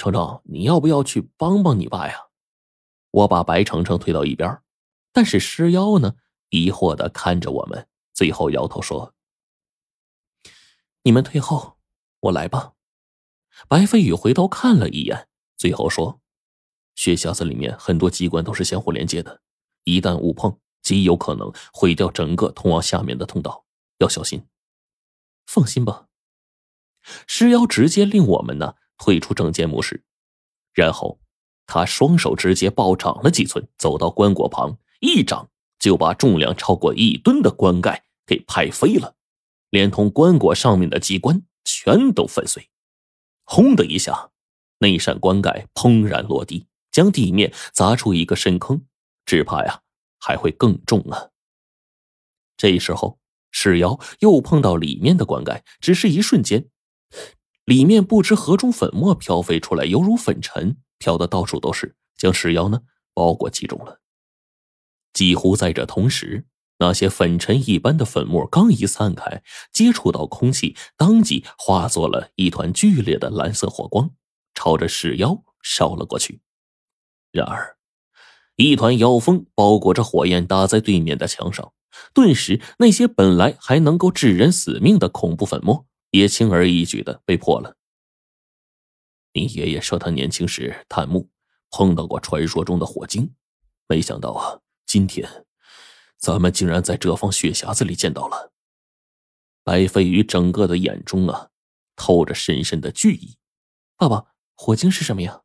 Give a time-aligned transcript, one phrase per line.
[0.00, 2.28] 程程，你要不要去帮帮你爸呀？
[3.10, 4.62] 我把白程程推到一边，
[5.12, 6.14] 但是尸妖呢，
[6.48, 9.14] 疑惑的看着我们，最后摇头说
[11.04, 11.76] ：“你们退后，
[12.20, 12.72] 我来吧。”
[13.68, 16.22] 白飞宇回头看了一眼，最后说
[16.96, 19.42] ：“血匣子里面很多机关都是相互连接的，
[19.84, 23.66] 一旦误碰，极有可能毁掉整个通往下面的通道，
[23.98, 24.46] 要小心。”
[25.46, 26.06] 放心吧。
[27.26, 30.04] 尸妖直接令我们呢退出正间模式，
[30.72, 31.18] 然后
[31.66, 39.16] 他双手直接暴涨了几寸，走到棺椁旁，一掌就把重量超过一吨的棺盖给拍飞了，
[39.70, 42.68] 连同棺椁上面的机关全都粉碎。
[43.44, 44.30] 轰的一下，
[44.78, 48.84] 那扇棺盖砰然落地，将地面砸出一个深坑，
[49.24, 49.80] 只怕呀
[50.18, 51.30] 还会更重啊。
[52.56, 53.18] 这时候，
[53.50, 56.68] 史瑶又碰到里面的棺盖，只是一瞬间。
[57.70, 62.80] 里面不知何种粉末飘飞出来，犹如粉尘，飘的到处都是，将尸妖呢
[63.14, 64.00] 包裹其中了。
[65.12, 66.46] 几乎在这同时，
[66.80, 74.10] 那些粉尘一般的粉末刚一散开，接触到空气，当即化作了一团剧烈的蓝色火光，
[74.52, 76.40] 朝着尸妖烧了过去。
[77.30, 77.76] 然而，
[78.56, 81.72] 一团妖风包裹着火焰打在对面的墙上，
[82.12, 85.86] 顿时那些本来还能够致人死命的恐怖粉末。
[86.10, 87.76] 也轻而易举的被破了。
[89.32, 91.30] 你爷爷说他年轻时探墓
[91.70, 93.34] 碰到过传说中的火精，
[93.86, 95.46] 没想到啊，今天
[96.16, 98.52] 咱们竟然在这方血匣子里见到了。
[99.62, 101.50] 白飞宇整个的眼中啊，
[101.94, 103.36] 透着深深的惧意。
[103.96, 105.42] 爸爸，火精是什么呀？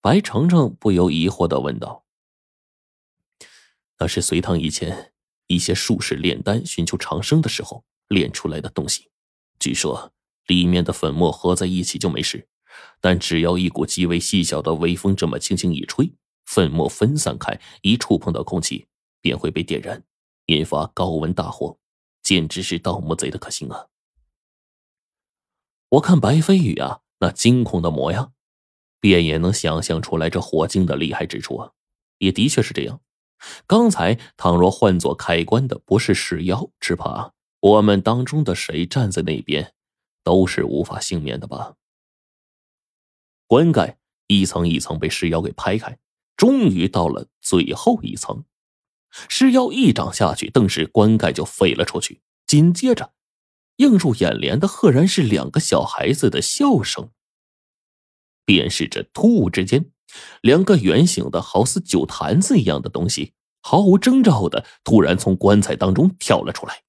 [0.00, 2.04] 白程程不由疑惑的问道。
[3.98, 5.12] 那是隋唐以前
[5.48, 9.10] 一些术士炼丹寻求长生的时候炼出来的东西。
[9.58, 10.12] 据说
[10.46, 12.48] 里面的粉末合在一起就没事，
[13.00, 16.12] 但只要一股极为细小的微风这么轻轻一吹，
[16.46, 18.86] 粉末分散开，一触碰到空气
[19.20, 20.02] 便会被点燃，
[20.46, 21.78] 引发高温大火，
[22.22, 23.86] 简直是盗墓贼的克星啊！
[25.90, 28.32] 我看白飞宇啊那惊恐的模样，
[29.00, 31.72] 便也能想象出来这火精的厉害之处啊！
[32.18, 33.00] 也的确是这样，
[33.66, 37.34] 刚才倘若换做开棺的不是尸妖，只怕……
[37.60, 39.74] 我们当中的谁站在那边，
[40.22, 41.74] 都是无法幸免的吧？
[43.46, 45.98] 棺盖一层一层被尸妖给拍开，
[46.36, 48.44] 终于到了最后一层。
[49.28, 52.20] 尸妖一掌下去，顿时棺盖就飞了出去。
[52.46, 53.12] 紧接着，
[53.76, 57.10] 映入眼帘的赫然是两个小孩子的笑声。
[58.44, 59.90] 便是这突兀之间，
[60.42, 63.32] 两个圆形的好似酒坛子一样的东西，
[63.62, 66.82] 毫无征兆的突然从棺材当中跳了出来。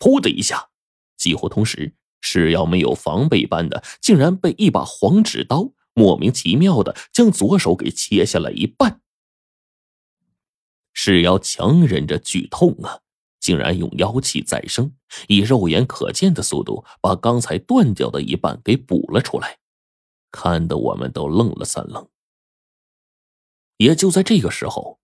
[0.00, 0.70] 噗的一下，
[1.16, 9.00] 几乎同时，尸妖没有防备般的，竟然被一把黄纸刀莫名其妙的将左手给切下了一半。
[10.92, 13.00] 尸妖强忍着剧痛啊，
[13.38, 14.94] 竟然用妖气再生，
[15.28, 19.58] 以肉眼可见的速度把刚才断掉的一半给补了出来，
[20.30, 22.08] 看得我们都愣了三愣。
[23.76, 25.00] 也就在这个时候，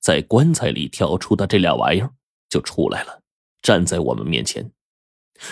[0.00, 2.14] 在棺材里跳出的这俩玩意儿
[2.48, 3.22] 就出来了。
[3.66, 4.70] 站在我们面前，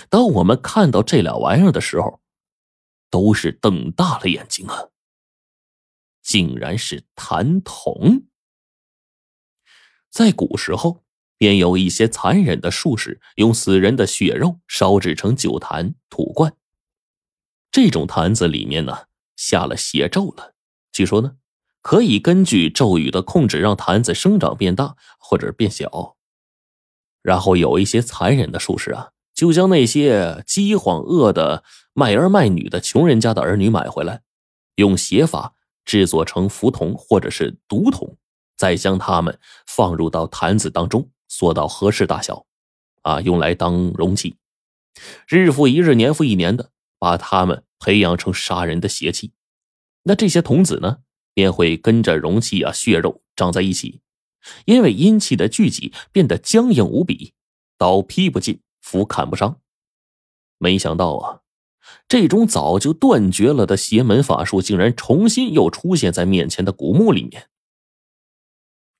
[0.08, 2.20] 当我们看到这俩玩意儿的时候，
[3.10, 4.90] 都是瞪大了眼睛啊！
[6.22, 8.22] 竟然是痰桶。
[10.10, 11.02] 在古时候，
[11.36, 16.56] 便有一些残忍的术士用死人的血肉烧制成酒坛、土罐。
[17.72, 20.54] 这种坛子里面呢，下了邪咒了。
[20.92, 21.38] 据说呢，
[21.82, 26.16] 可以根据咒语的控制，让坛子生长变大或者变小。
[27.24, 31.64] 然后有一些残忍的术士啊，就将那些饥荒饿的
[31.94, 34.20] 卖儿卖女的穷人家的儿女买回来，
[34.76, 35.54] 用邪法
[35.86, 38.18] 制作成符筒或者是毒筒，
[38.58, 42.44] 再将它们放入到坛子当中，缩到合适大小，
[43.00, 44.36] 啊，用来当容器。
[45.26, 49.32] 日复一日，年复一年的，把它们培养成杀人的邪气。
[50.02, 50.98] 那这些童子呢，
[51.32, 54.02] 便会跟着容器啊血肉长在一起。
[54.66, 57.34] 因为阴气的聚集，变得僵硬无比，
[57.78, 59.60] 刀劈不进，斧砍不伤。
[60.58, 61.40] 没想到啊，
[62.08, 67.48] 这种早就断绝了的邪门法术，竟然重新又出现在面前的古墓里面。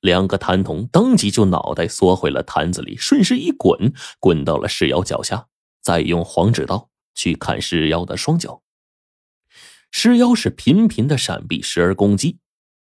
[0.00, 5.48] 两个谭童当即就脑袋缩回了坛子里，顺势一滚，滚到了尸妖脚下，
[5.80, 8.62] 再用黄纸刀去砍尸妖的双脚。
[9.90, 12.38] 尸妖是频频的闪避，时而攻击。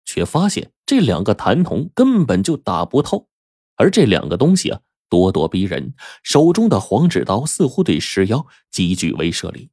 [0.09, 3.28] 却发现这两个谭童根本就打不透，
[3.75, 4.80] 而这两个东西啊，
[5.10, 5.94] 咄咄逼人，
[6.24, 9.69] 手中的黄纸刀似乎对石妖极具威慑力。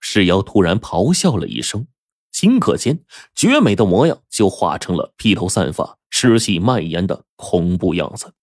[0.00, 1.86] 石妖突然咆哮了一声，
[2.32, 3.04] 顷刻间，
[3.36, 8.34] 绝美的模样就化成了披头散发、尸气蔓延的恐怖样子。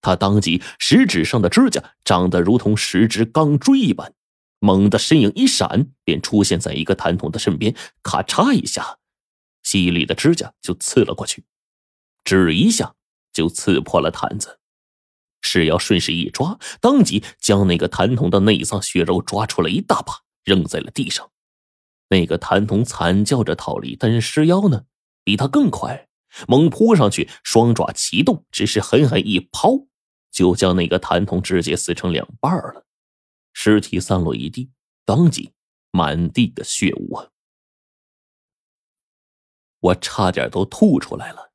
[0.00, 4.14] 他当即食指上的指甲长得如同十只钢锥一般，
[4.60, 7.74] 猛地身影一闪，便出现在一个谭童的身边，
[8.04, 8.98] 咔嚓一下，
[9.72, 11.46] 犀利的指甲就刺了过去，
[12.24, 12.94] 指一下
[13.32, 14.60] 就刺破了毯子。
[15.40, 20.12] 是要顺势一抓，当即将那个谭童的内脏血肉抓出了一大把，
[20.44, 21.30] 扔在了地上。
[22.10, 24.84] 那个谭童惨叫着逃离，但是尸妖呢，
[25.24, 26.06] 比他更快，
[26.46, 29.86] 猛扑上去，双爪齐动，只是狠狠一抛，
[30.30, 32.84] 就将那个谭童直接撕成两半了，
[33.54, 34.70] 尸体散落一地，
[35.06, 35.52] 当即
[35.90, 37.31] 满地的血污啊！
[39.82, 41.52] 我差点都吐出来了。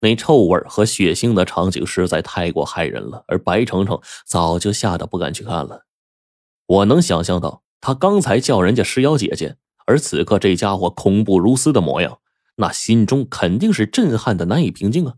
[0.00, 5.86] 那臭味和血腥的场景实在太过骇人了，而白程程早就吓得不敢去看了。
[6.66, 9.56] 我能想象到他刚才叫人家尸妖姐姐，
[9.86, 12.20] 而此刻这家伙恐怖如斯的模样，
[12.56, 15.14] 那心中肯定是震撼的难以平静啊！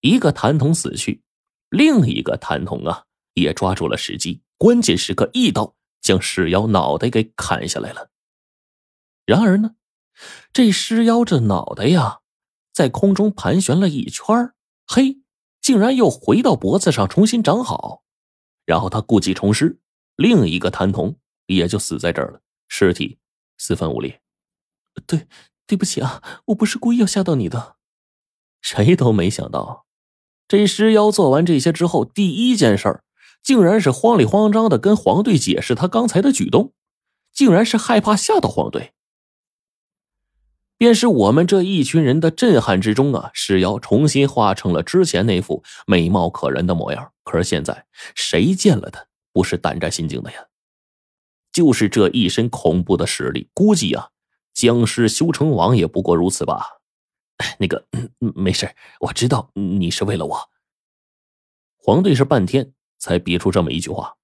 [0.00, 1.22] 一个谭童死去，
[1.68, 3.04] 另一个谭童啊
[3.34, 8.10] 也抓住了时机，关键时刻一刀将尸妖脑袋给砍下来了。
[9.26, 9.72] 然而呢，
[10.52, 12.20] 这尸妖这脑袋呀。
[12.72, 14.52] 在空中盘旋了一圈
[14.86, 15.18] 嘿，
[15.60, 18.04] 竟然又回到脖子上重新长好。
[18.64, 19.80] 然后他故技重施，
[20.14, 21.16] 另一个谭童
[21.46, 23.18] 也就死在这儿了，尸体
[23.56, 24.20] 四分五裂。
[25.06, 25.26] 对，
[25.66, 27.76] 对不起啊，我不是故意要吓到你的。
[28.62, 29.86] 谁都没想到，
[30.46, 33.02] 这尸妖做完这些之后，第一件事
[33.42, 36.74] 竟然是慌里慌张的跟黄队解释他刚才的举动，
[37.32, 38.94] 竟然是害怕吓到黄队。
[40.78, 47.12] 便是我们这一群人的震撼之中啊，石妖重新化成了之前那副美貌可人的模样。
[47.24, 47.84] 可是现在
[48.14, 50.46] 谁见了他不是胆战心惊的呀？
[51.52, 54.10] 就是这一身恐怖的实力，估计啊，
[54.54, 56.78] 僵尸修成王也不过如此吧。
[57.58, 57.84] 那个，
[58.18, 60.50] 没事，我知道你是为了我。
[61.76, 64.14] 黄队是半天才憋出这么一句话，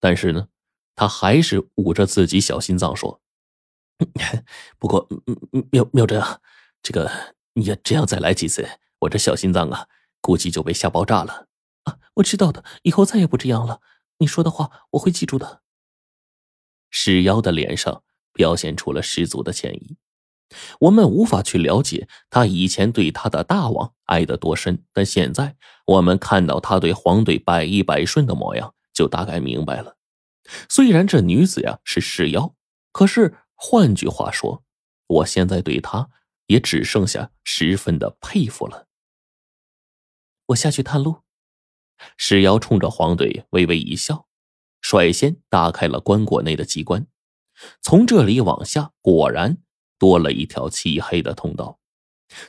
[0.00, 0.48] 但是呢，
[0.94, 3.20] 他还是捂着自己小心脏说。
[4.84, 5.08] 不过，
[5.72, 6.40] 妙妙珍啊，
[6.82, 7.10] 这个
[7.54, 9.88] 你要这样再来几次，我这小心脏啊，
[10.20, 11.46] 估计就被吓爆炸了
[11.84, 11.96] 啊！
[12.16, 13.80] 我知道的，以后再也不这样了。
[14.18, 15.62] 你说的话我会记住的。
[16.90, 18.02] 石妖的脸上
[18.34, 19.96] 表现出了十足的歉意。
[20.80, 25.56] 我们无法去了解他以前对他的大王爱得多深，但现在
[25.86, 29.96] 我们看到他对黄队百依百顺的模样，就大概明白了。
[30.68, 32.54] 虽然这女子呀是石妖，
[32.92, 33.38] 可是。
[33.56, 34.63] 换句话说，
[35.06, 36.10] 我现在对他
[36.46, 38.88] 也只剩下十分的佩服了。
[40.46, 41.22] 我下去探路。
[42.16, 44.26] 石瑶冲着黄队微微一笑，
[44.80, 47.06] 率先打开了棺椁内的机关。
[47.80, 49.58] 从这里往下，果然
[49.96, 51.78] 多了一条漆黑的通道。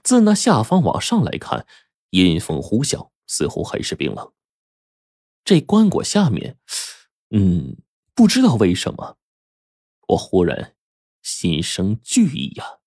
[0.04, 1.68] 自那下方往上来看，
[2.10, 4.34] 阴风呼啸，似乎很是冰冷。
[5.44, 6.58] 这棺椁下面，
[7.30, 7.78] 嗯，
[8.16, 9.18] 不知道为什么，
[10.08, 10.76] 我忽然。
[11.26, 12.85] 心生惧意呀。